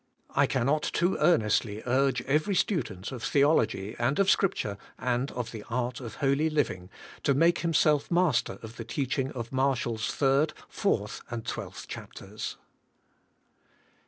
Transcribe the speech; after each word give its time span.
I 0.31 0.47
cannot 0.47 0.81
too 0.81 1.15
earnestly 1.19 1.83
urge 1.85 2.23
every 2.23 2.55
student 2.55 3.11
of 3.11 3.21
theology, 3.21 3.95
and 3.99 4.17
of 4.17 4.31
Scripture, 4.31 4.79
and 4.97 5.29
of 5.33 5.51
the 5.51 5.63
art 5.69 5.99
of 6.01 6.15
holy 6.15 6.49
living, 6.49 6.89
to 7.21 7.35
make 7.35 7.59
himself 7.59 8.09
master 8.09 8.57
of 8.63 8.77
the 8.77 8.83
teaching 8.83 9.31
of 9.33 9.51
Marshall's 9.51 10.07
third, 10.07 10.53
fourth, 10.67 11.21
and 11.29 11.45
twelfth 11.45 11.87
chapters. 11.87 12.57